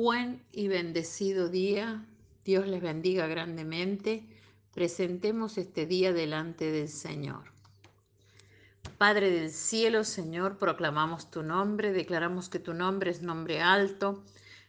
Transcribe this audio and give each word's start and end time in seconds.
Buen 0.00 0.44
y 0.52 0.68
bendecido 0.68 1.48
día. 1.48 2.06
Dios 2.44 2.68
les 2.68 2.80
bendiga 2.80 3.26
grandemente. 3.26 4.28
Presentemos 4.72 5.58
este 5.58 5.86
día 5.86 6.12
delante 6.12 6.70
del 6.70 6.88
Señor. 6.88 7.50
Padre 8.96 9.28
del 9.32 9.50
cielo, 9.50 10.04
Señor, 10.04 10.56
proclamamos 10.56 11.32
tu 11.32 11.42
nombre, 11.42 11.92
declaramos 11.92 12.48
que 12.48 12.60
tu 12.60 12.74
nombre 12.74 13.10
es 13.10 13.22
nombre 13.22 13.60
alto, 13.60 14.22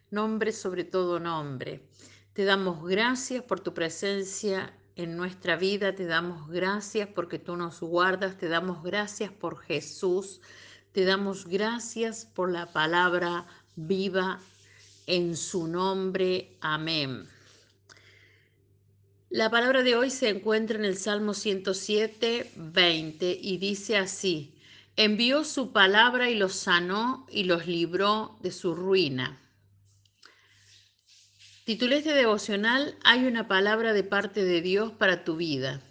nombre 0.10 0.52
sobre 0.52 0.84
todo 0.84 1.20
nombre. 1.20 1.88
Te 2.34 2.44
damos 2.44 2.84
gracias 2.84 3.44
por 3.44 3.60
tu 3.60 3.76
presencia 3.76 4.74
en 4.96 5.16
nuestra 5.16 5.58
vida, 5.58 5.94
te 5.94 6.08
damos 6.08 6.50
gracias 6.50 7.08
porque 7.08 7.38
tú 7.38 7.56
nos 7.56 7.82
guardas, 7.82 8.40
te 8.40 8.50
damos 8.50 8.82
gracias 8.82 9.32
por 9.32 9.60
Jesús, 9.60 10.42
te 10.92 11.06
damos 11.06 11.46
gracias 11.46 12.26
por 12.26 12.52
la 12.52 12.74
palabra 12.74 13.46
viva 13.76 14.40
en 15.10 15.36
su 15.36 15.68
nombre. 15.68 16.58
Amén. 16.62 17.28
La 19.30 19.50
palabra 19.50 19.84
de 19.84 19.96
hoy 19.96 20.10
se 20.10 20.30
encuentra 20.30 20.78
en 20.78 20.86
el 20.86 20.98
Salmo 20.98 21.34
107, 21.34 22.52
20 22.56 23.40
y 23.42 23.58
dice 23.58 23.98
así, 23.98 24.56
envió 24.96 25.44
su 25.44 25.72
palabra 25.72 26.30
y 26.30 26.36
los 26.36 26.54
sanó 26.54 27.28
y 27.30 27.44
los 27.44 27.68
libró 27.68 28.38
de 28.42 28.52
su 28.52 28.76
ruina. 28.76 29.40
Titulé 31.66 31.98
este 31.98 32.14
devocional, 32.14 32.98
hay 33.04 33.26
una 33.26 33.48
palabra 33.48 33.94
de 33.94 34.04
parte 34.04 34.44
de 34.44 34.62
Dios 34.62 34.92
para 34.92 35.24
tu 35.24 35.36
vida. 35.36 35.82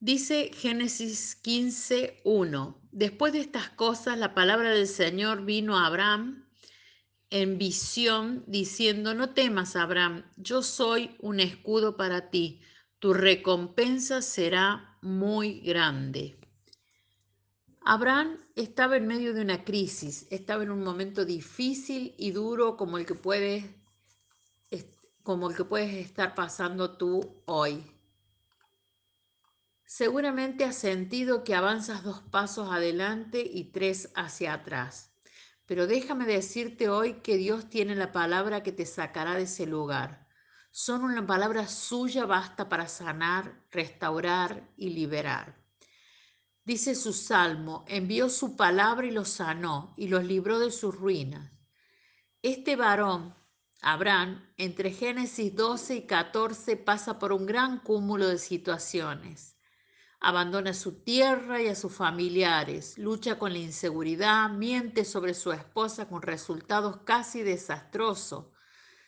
Dice 0.00 0.50
Génesis 0.54 1.36
15, 1.36 2.20
1. 2.24 2.78
Después 2.92 3.32
de 3.32 3.40
estas 3.40 3.70
cosas, 3.70 4.18
la 4.18 4.34
palabra 4.34 4.70
del 4.70 4.86
Señor 4.86 5.44
vino 5.44 5.78
a 5.78 5.86
Abraham 5.86 6.44
en 7.30 7.58
visión, 7.58 8.42
diciendo, 8.48 9.14
no 9.14 9.30
temas, 9.30 9.76
Abraham, 9.76 10.24
yo 10.36 10.62
soy 10.62 11.16
un 11.20 11.38
escudo 11.38 11.96
para 11.96 12.28
ti, 12.30 12.60
tu 12.98 13.14
recompensa 13.14 14.20
será 14.20 14.98
muy 15.00 15.60
grande. 15.60 16.36
Abraham 17.82 18.36
estaba 18.56 18.96
en 18.96 19.06
medio 19.06 19.32
de 19.32 19.40
una 19.40 19.64
crisis, 19.64 20.26
estaba 20.30 20.64
en 20.64 20.70
un 20.70 20.82
momento 20.82 21.24
difícil 21.24 22.14
y 22.18 22.32
duro 22.32 22.76
como 22.76 22.98
el 22.98 23.06
que 23.06 23.14
puedes, 23.14 23.64
como 25.22 25.48
el 25.48 25.56
que 25.56 25.64
puedes 25.64 25.94
estar 25.94 26.34
pasando 26.34 26.96
tú 26.96 27.42
hoy. 27.46 27.84
Seguramente 29.86 30.64
has 30.64 30.76
sentido 30.76 31.42
que 31.42 31.54
avanzas 31.54 32.02
dos 32.02 32.20
pasos 32.20 32.70
adelante 32.70 33.40
y 33.40 33.64
tres 33.72 34.10
hacia 34.14 34.52
atrás 34.52 35.09
pero 35.70 35.86
déjame 35.86 36.26
decirte 36.26 36.88
hoy 36.88 37.20
que 37.22 37.36
Dios 37.36 37.70
tiene 37.70 37.94
la 37.94 38.10
palabra 38.10 38.64
que 38.64 38.72
te 38.72 38.84
sacará 38.84 39.36
de 39.36 39.44
ese 39.44 39.66
lugar. 39.66 40.26
Son 40.72 41.04
una 41.04 41.24
palabra 41.24 41.68
suya 41.68 42.26
basta 42.26 42.68
para 42.68 42.88
sanar, 42.88 43.54
restaurar 43.70 44.68
y 44.76 44.90
liberar. 44.90 45.62
Dice 46.64 46.96
su 46.96 47.12
salmo, 47.12 47.84
envió 47.86 48.28
su 48.30 48.56
palabra 48.56 49.06
y 49.06 49.12
los 49.12 49.28
sanó 49.28 49.94
y 49.96 50.08
los 50.08 50.24
libró 50.24 50.58
de 50.58 50.72
sus 50.72 50.92
ruinas. 50.92 51.52
Este 52.42 52.74
varón, 52.74 53.36
Abraham, 53.80 54.52
entre 54.56 54.90
Génesis 54.90 55.54
12 55.54 55.94
y 55.94 56.06
14 56.08 56.78
pasa 56.78 57.20
por 57.20 57.32
un 57.32 57.46
gran 57.46 57.78
cúmulo 57.78 58.26
de 58.26 58.38
situaciones 58.38 59.59
abandona 60.20 60.74
su 60.74 61.02
tierra 61.02 61.62
y 61.62 61.68
a 61.68 61.74
sus 61.74 61.94
familiares, 61.94 62.98
lucha 62.98 63.38
con 63.38 63.52
la 63.52 63.58
inseguridad, 63.58 64.50
miente 64.50 65.04
sobre 65.06 65.32
su 65.32 65.50
esposa 65.50 66.08
con 66.08 66.20
resultados 66.20 66.98
casi 67.04 67.42
desastrosos. 67.42 68.46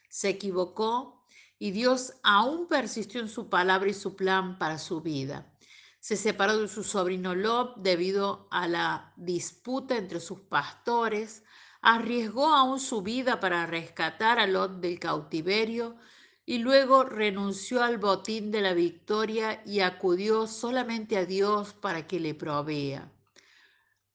Se 0.08 0.30
equivocó 0.30 1.26
y 1.58 1.70
Dios 1.70 2.14
aún 2.22 2.66
persistió 2.66 3.20
en 3.20 3.28
su 3.28 3.50
palabra 3.50 3.90
y 3.90 3.94
su 3.94 4.16
plan 4.16 4.58
para 4.58 4.78
su 4.78 5.02
vida. 5.02 5.52
Se 6.00 6.16
separó 6.16 6.56
de 6.56 6.66
su 6.66 6.82
sobrino 6.82 7.34
Lob 7.34 7.76
debido 7.76 8.48
a 8.50 8.66
la 8.66 9.12
disputa 9.16 9.96
entre 9.96 10.18
sus 10.18 10.40
pastores, 10.40 11.44
arriesgó 11.82 12.46
aún 12.46 12.80
su 12.80 13.02
vida 13.02 13.38
para 13.38 13.66
rescatar 13.66 14.38
a 14.38 14.46
Lot 14.46 14.80
del 14.80 14.98
cautiverio 14.98 15.96
y 16.44 16.58
luego 16.58 17.04
renunció 17.04 17.82
al 17.82 17.98
botín 17.98 18.50
de 18.50 18.60
la 18.60 18.74
victoria 18.74 19.62
y 19.64 19.80
acudió 19.80 20.46
solamente 20.46 21.16
a 21.16 21.24
Dios 21.24 21.72
para 21.72 22.06
que 22.06 22.18
le 22.18 22.34
provea, 22.34 23.12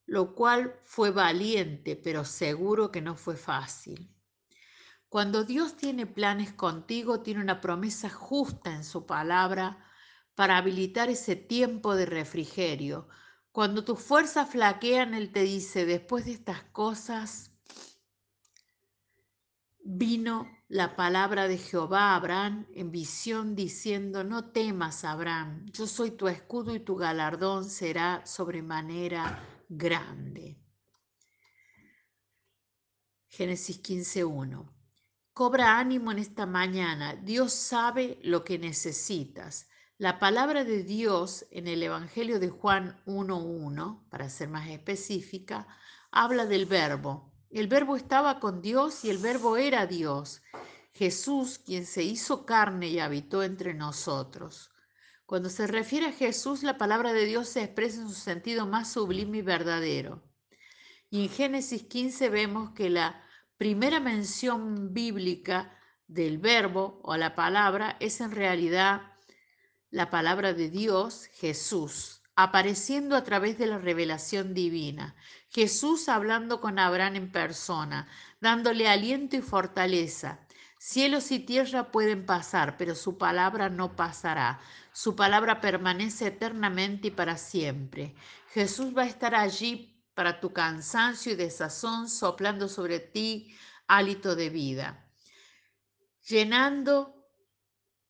lo 0.06 0.36
cual 0.36 0.80
fue 0.84 1.12
valiente, 1.12 1.96
pero 1.96 2.26
seguro 2.26 2.92
que 2.92 3.02
no 3.02 3.16
fue 3.16 3.38
fácil. 3.38 4.14
Cuando 5.10 5.46
Dios 5.46 5.78
tiene 5.78 6.06
planes 6.06 6.52
contigo, 6.52 7.22
tiene 7.22 7.40
una 7.42 7.62
promesa 7.62 8.10
justa 8.10 8.74
en 8.74 8.84
su 8.84 9.06
palabra 9.06 9.86
para 10.36 10.58
habilitar 10.58 11.10
ese 11.10 11.38
tiempo 11.38 11.96
de 11.96 12.06
refrigerio. 12.06 13.08
Cuando 13.54 13.86
tus 13.86 14.00
fuerzas 14.02 14.50
flaquean, 14.50 15.14
Él 15.14 15.32
te 15.32 15.44
dice, 15.44 15.86
después 15.86 16.26
de 16.26 16.34
estas 16.34 16.62
cosas, 16.64 17.52
vino 19.80 20.57
la 20.70 20.98
palabra 20.98 21.48
de 21.48 21.58
Jehová 21.58 22.12
a 22.12 22.16
Abraham 22.16 22.68
en 22.74 22.92
visión 22.92 23.56
diciendo, 23.56 24.24
no 24.24 24.52
temas, 24.52 25.06
Abraham, 25.06 25.66
yo 25.72 25.88
soy 25.88 26.12
tu 26.12 26.28
escudo 26.28 26.76
y 26.76 26.82
tu 26.82 26.96
galardón 26.96 27.64
será 27.70 28.26
sobremanera 28.26 29.42
grande. 29.70 30.58
Génesis 33.30 33.82
15.1. 33.82 34.70
Cobra 35.32 35.80
ánimo 35.80 36.12
en 36.12 36.20
esta 36.20 36.46
mañana, 36.46 37.16
Dios 37.16 37.54
sabe 37.54 38.20
lo 38.24 38.44
que 38.44 38.58
necesitas. 38.58 39.70
La 40.00 40.20
palabra 40.20 40.64
de 40.64 40.84
Dios 40.84 41.46
en 41.52 41.68
el 41.68 41.82
Evangelio 41.82 42.40
de 42.40 42.50
Juan 42.50 43.02
1.1, 43.06 44.10
para 44.10 44.30
ser 44.30 44.50
más 44.50 44.68
específica, 44.68 45.68
habla 46.12 46.46
del 46.46 46.66
verbo, 46.66 47.32
el 47.52 47.68
verbo 47.68 47.96
estaba 47.96 48.40
con 48.40 48.62
Dios 48.62 49.06
y 49.06 49.10
el 49.10 49.18
verbo 49.18 49.58
era 49.58 49.86
Dios. 49.88 50.42
Jesús, 50.94 51.60
quien 51.60 51.86
se 51.86 52.04
hizo 52.04 52.46
carne 52.46 52.88
y 52.88 53.00
habitó 53.00 53.44
entre 53.44 53.74
nosotros. 53.74 54.72
Cuando 55.26 55.50
se 55.50 55.68
refiere 55.68 56.08
a 56.08 56.12
Jesús, 56.12 56.64
la 56.64 56.78
palabra 56.78 57.14
de 57.14 57.26
Dios 57.26 57.50
se 57.50 57.64
expresa 57.64 58.02
en 58.02 58.10
su 58.10 58.16
sentido 58.16 58.66
más 58.66 58.92
sublime 58.92 59.40
y 59.40 59.42
verdadero. 59.42 60.24
Y 61.10 61.24
en 61.24 61.30
Génesis 61.30 61.84
15 61.84 62.30
vemos 62.30 62.72
que 62.72 62.90
la 62.90 63.24
primera 63.58 64.00
mención 64.00 64.94
bíblica 64.94 65.78
del 66.08 66.38
verbo 66.38 67.00
o 67.04 67.16
la 67.18 67.36
palabra 67.36 67.98
es 68.00 68.22
en 68.22 68.32
realidad 68.32 69.02
la 69.90 70.10
palabra 70.10 70.54
de 70.54 70.70
Dios, 70.70 71.28
Jesús 71.34 72.17
apareciendo 72.38 73.16
a 73.16 73.24
través 73.24 73.58
de 73.58 73.66
la 73.66 73.80
revelación 73.80 74.54
divina. 74.54 75.16
Jesús 75.50 76.08
hablando 76.08 76.62
con 76.62 76.78
Abraham 76.78 77.16
en 77.16 77.32
persona, 77.32 78.08
dándole 78.40 78.88
aliento 78.88 79.36
y 79.36 79.42
fortaleza. 79.42 80.40
Cielos 80.78 81.32
y 81.32 81.40
tierra 81.40 81.92
pueden 81.92 82.28
pasar, 82.28 82.78
pero 82.78 82.94
su 82.94 83.18
palabra 83.18 83.70
no 83.70 83.96
pasará. 83.96 84.60
Su 84.94 85.16
palabra 85.16 85.62
permanece 85.62 86.28
eternamente 86.28 87.08
y 87.08 87.12
para 87.12 87.38
siempre. 87.38 88.14
Jesús 88.54 88.96
va 88.96 89.02
a 89.02 89.08
estar 89.08 89.34
allí 89.34 90.00
para 90.14 90.40
tu 90.40 90.54
cansancio 90.54 91.32
y 91.32 91.36
desazón, 91.36 92.08
soplando 92.08 92.70
sobre 92.70 93.00
ti 93.00 93.58
hálito 93.88 94.36
de 94.36 94.52
vida, 94.52 95.10
llenándote 96.28 97.16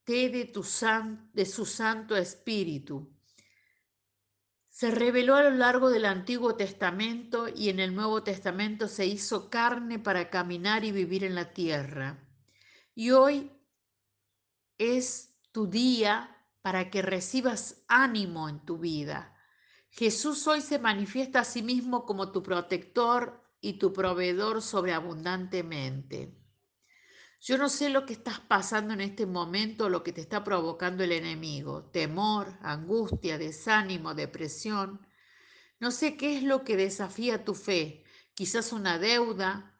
de, 0.07 0.51
de 1.33 1.45
su 1.45 1.65
Santo 1.65 2.17
Espíritu 2.17 3.16
se 4.77 4.91
reveló 4.91 5.33
a 5.33 5.41
lo 5.41 5.49
largo 5.49 5.89
del 5.89 6.05
Antiguo 6.05 6.53
Testamento 6.53 7.47
y 7.49 7.69
en 7.69 7.79
el 7.79 7.95
Nuevo 7.95 8.21
Testamento 8.21 8.88
se 8.88 9.07
hizo 9.07 9.49
carne 9.49 9.97
para 9.97 10.29
caminar 10.29 10.85
y 10.85 10.91
vivir 10.91 11.24
en 11.24 11.33
la 11.33 11.51
tierra. 11.51 12.24
Y 12.94 13.09
hoy 13.09 13.51
es 14.77 15.35
tu 15.51 15.65
día 15.65 16.45
para 16.62 16.91
que 16.91 17.01
recibas 17.01 17.83
ánimo 17.88 18.50
en 18.50 18.63
tu 18.65 18.77
vida. 18.77 19.35
Jesús 19.89 20.45
hoy 20.45 20.62
se 20.62 20.77
manifiesta 20.77 21.39
a 21.39 21.44
sí 21.44 21.63
mismo 21.63 22.06
como 22.06 22.31
tu 22.31 22.44
protector 22.44 23.44
y 23.59 23.80
tu 23.80 23.94
proveedor 23.94 24.62
sobreabundantemente. 24.62 26.38
Yo 27.39 27.57
no 27.57 27.69
sé 27.69 27.89
lo 27.89 28.06
que 28.06 28.13
estás 28.13 28.39
pasando 28.39 28.94
en 28.94 29.01
este 29.01 29.25
momento, 29.25 29.89
lo 29.89 30.04
que 30.04 30.12
te 30.12 30.22
está 30.22 30.44
provocando 30.44 31.04
el 31.04 31.12
enemigo, 31.12 31.86
temor, 31.92 32.57
angustia, 32.62 33.38
desánimo, 33.38 34.16
depresión. 34.16 35.06
No 35.80 35.92
sé 35.92 36.18
qué 36.18 36.38
es 36.38 36.44
lo 36.44 36.63
que 36.63 36.75
desafía 36.75 37.45
tu 37.45 37.54
fe, 37.54 38.04
quizás 38.34 38.74
una 38.74 38.98
deuda 38.98 39.80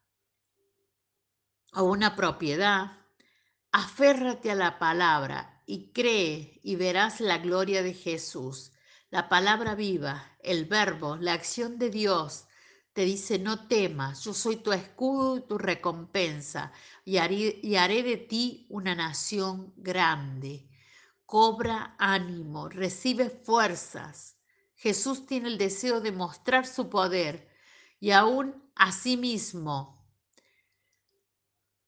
o 1.74 1.84
una 1.84 2.16
propiedad. 2.16 2.92
Aférrate 3.72 4.52
a 4.52 4.56
la 4.56 4.78
palabra 4.78 5.64
y 5.66 5.92
cree 5.92 6.60
y 6.64 6.76
verás 6.76 7.20
la 7.20 7.40
gloria 7.40 7.82
de 7.82 7.94
Jesús. 7.94 8.72
La 9.10 9.30
palabra 9.30 9.74
viva, 9.74 10.38
el 10.42 10.66
verbo, 10.66 11.18
la 11.18 11.34
acción 11.34 11.80
de 11.80 11.90
Dios 11.90 12.48
te 12.98 13.06
dice, 13.06 13.38
no 13.38 13.68
temas, 13.68 14.24
yo 14.24 14.34
soy 14.34 14.56
tu 14.56 14.74
escudo 14.74 15.38
y 15.38 15.42
tu 15.42 15.60
recompensa, 15.60 16.72
y 17.06 17.18
haré, 17.18 18.02
de 18.02 18.18
ti 18.18 18.66
una 18.70 18.96
nación 18.96 19.72
grande. 19.78 20.68
Cobra 21.24 21.96
ánimo, 22.00 22.70
recibe 22.70 23.30
fuerzas. 23.30 24.40
Jesús 24.74 25.28
tiene 25.28 25.50
el 25.50 25.60
deseo 25.60 26.02
de 26.02 26.12
mostrar 26.12 26.66
su 26.66 26.90
poder 26.90 27.48
y 28.00 28.10
aún 28.10 28.68
a 28.74 28.92
sí 28.92 29.16
mismo 29.16 30.04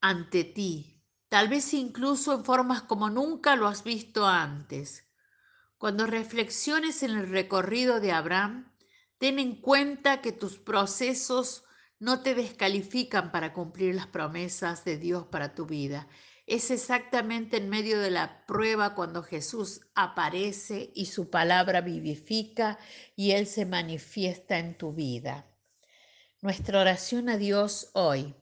ante 0.02 0.44
ti, 0.44 1.02
tal 1.28 1.48
vez 1.48 1.74
incluso 1.74 2.36
en 2.36 2.46
formas 2.46 2.84
como 2.84 3.10
nunca 3.10 3.56
lo 3.56 3.68
has 3.68 3.84
visto 3.84 4.28
antes. 4.28 5.10
Cuando 5.80 6.06
reflexiones 6.06 7.02
en 7.02 7.18
el 7.18 7.28
recorrido 7.28 8.00
de 8.00 8.12
Abraham, 8.12 8.72
Ten 9.20 9.38
en 9.38 9.56
cuenta 9.62 10.22
que 10.22 10.32
tus 10.32 10.58
procesos 10.58 11.64
no 12.00 12.24
te 12.24 12.34
descalifican 12.34 13.32
para 13.32 13.54
cumplir 13.54 13.94
las 13.94 14.08
promesas 14.08 14.86
de 14.86 14.98
Dios 14.98 15.26
para 15.28 15.54
tu 15.54 15.66
vida. 15.66 16.08
Es 16.48 16.72
exactamente 16.72 17.58
en 17.58 17.70
medio 17.70 18.00
de 18.00 18.10
la 18.10 18.46
prueba 18.48 18.96
cuando 18.96 19.22
Jesús 19.22 19.82
aparece 19.94 20.92
y 20.96 21.06
su 21.06 21.30
palabra 21.30 21.82
vivifica 21.82 22.80
y 23.16 23.32
Él 23.32 23.46
se 23.46 23.66
manifiesta 23.66 24.58
en 24.58 24.76
tu 24.76 24.94
vida. 24.94 25.46
Nuestra 26.42 26.80
oración 26.80 27.30
a 27.30 27.38
Dios 27.38 27.92
hoy. 27.94 28.34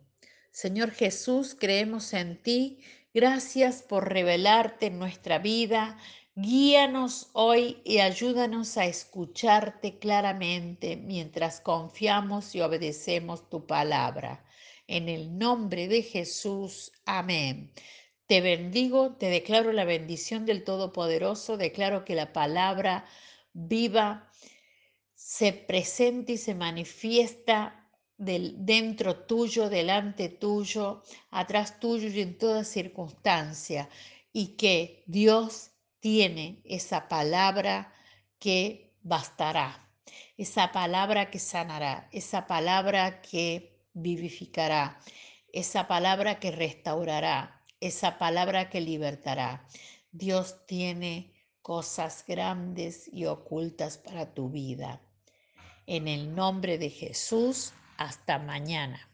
Señor 0.51 0.91
Jesús, 0.91 1.57
creemos 1.59 2.13
en 2.13 2.41
ti. 2.41 2.80
Gracias 3.13 3.81
por 3.81 4.07
revelarte 4.07 4.85
en 4.85 5.00
nuestra 5.00 5.39
vida. 5.39 5.97
Guíanos 6.39 7.31
hoy 7.33 7.81
y 7.83 7.97
ayúdanos 7.97 8.77
a 8.77 8.85
escucharte 8.85 9.97
claramente 9.97 10.95
mientras 10.95 11.59
confiamos 11.61 12.53
y 12.53 12.61
obedecemos 12.61 13.49
tu 13.49 13.65
palabra. 13.65 14.45
En 14.85 15.09
el 15.09 15.35
nombre 15.35 15.87
de 15.87 16.03
Jesús, 16.03 16.91
amén. 17.05 17.71
Te 18.27 18.41
bendigo, 18.41 19.15
te 19.15 19.31
declaro 19.31 19.71
la 19.71 19.83
bendición 19.83 20.45
del 20.45 20.63
Todopoderoso, 20.63 21.57
declaro 21.57 22.05
que 22.05 22.13
la 22.13 22.33
palabra 22.33 23.05
viva 23.53 24.29
se 25.15 25.53
presenta 25.53 26.33
y 26.33 26.37
se 26.37 26.53
manifiesta 26.53 27.89
del, 28.15 28.63
dentro 28.63 29.25
tuyo, 29.25 29.69
delante 29.69 30.29
tuyo, 30.29 31.01
atrás 31.31 31.79
tuyo 31.79 32.09
y 32.09 32.21
en 32.21 32.37
toda 32.37 32.63
circunstancia, 32.63 33.89
y 34.31 34.49
que 34.49 35.03
Dios 35.07 35.71
tiene 35.99 36.61
esa 36.63 37.07
palabra 37.07 37.94
que 38.39 38.94
bastará, 39.01 39.89
esa 40.38 40.71
palabra 40.71 41.29
que 41.31 41.39
sanará, 41.39 42.07
esa 42.11 42.47
palabra 42.47 43.21
que 43.21 43.81
vivificará, 43.94 44.99
esa 45.51 45.88
palabra 45.88 46.39
que 46.39 46.51
restaurará, 46.51 47.63
esa 47.79 48.17
palabra 48.17 48.69
que 48.69 48.81
libertará. 48.81 49.67
Dios 50.11 50.65
tiene 50.65 51.33
cosas 51.61 52.23
grandes 52.27 53.09
y 53.11 53.25
ocultas 53.25 53.97
para 53.97 54.33
tu 54.33 54.49
vida. 54.49 55.01
En 55.85 56.07
el 56.07 56.33
nombre 56.35 56.77
de 56.77 56.89
Jesús, 56.89 57.73
hasta 57.97 58.39
mañana. 58.39 59.09